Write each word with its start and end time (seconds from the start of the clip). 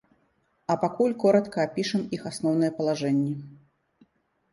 А 0.73 0.77
пакуль 0.83 1.11
коратка 1.23 1.59
апішам 1.69 2.01
іх 2.17 2.21
асноўныя 2.31 2.71
палажэнні. 2.79 3.35